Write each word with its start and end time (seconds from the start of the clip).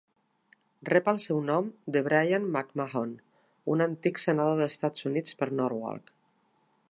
Rep 0.89 1.09
el 1.11 1.19
seu 1.25 1.41
nom 1.49 1.67
de 1.97 2.01
Brien 2.07 2.47
McMahon, 2.55 3.13
un 3.75 3.85
antic 3.87 4.23
senador 4.25 4.59
dels 4.63 4.75
Estats 4.79 5.09
Units 5.13 5.41
per 5.43 5.51
Norwalk. 5.61 6.13